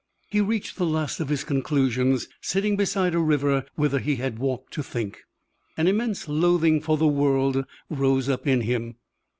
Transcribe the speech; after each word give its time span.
He 0.31 0.41
reached 0.41 0.77
the 0.77 0.85
last 0.87 1.19
of 1.19 1.29
his 1.29 1.43
conclusions 1.43 2.27
sitting 2.41 2.75
beside 2.75 3.13
a 3.13 3.19
river 3.19 3.65
whither 3.75 3.99
he 3.99 4.15
had 4.15 4.39
walked 4.39 4.73
to 4.73 4.81
think. 4.81 5.19
An 5.77 5.85
immense 5.85 6.27
loathing 6.27 6.81
for 6.81 6.97
the 6.97 7.05
world 7.05 7.65
rose 7.87 8.27
up 8.27 8.47
in 8.47 8.61
him. 8.61 8.95